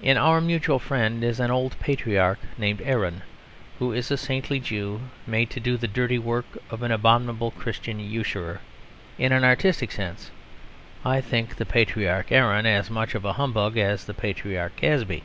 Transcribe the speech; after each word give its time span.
In 0.00 0.16
Our 0.16 0.40
Mutual 0.40 0.78
Friend 0.78 1.24
is 1.24 1.40
an 1.40 1.50
old 1.50 1.76
patriarch 1.80 2.38
named 2.56 2.80
Aaron, 2.82 3.22
who 3.80 3.92
is 3.92 4.08
a 4.12 4.16
saintly 4.16 4.60
Jew 4.60 5.00
made 5.26 5.50
to 5.50 5.58
do 5.58 5.76
the 5.76 5.88
dirty 5.88 6.16
work 6.16 6.44
of 6.70 6.84
an 6.84 6.92
abominable 6.92 7.50
Christian 7.50 7.98
usurer. 7.98 8.60
In 9.18 9.32
an 9.32 9.42
artistic 9.42 9.90
sense 9.90 10.30
I 11.04 11.20
think 11.20 11.56
the 11.56 11.66
patriarch 11.66 12.30
Aaron 12.30 12.66
as 12.66 12.88
much 12.88 13.16
of 13.16 13.24
a 13.24 13.32
humbug 13.32 13.76
as 13.76 14.04
the 14.04 14.14
patriarch 14.14 14.76
Casby. 14.76 15.24